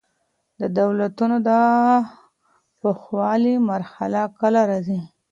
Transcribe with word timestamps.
د 0.59 0.61
دولتونو 0.79 1.35
د 1.47 1.49
پوخوالي 2.79 3.55
مرحله 3.69 4.21
کله 4.39 4.61
راځي؟ 4.69 4.99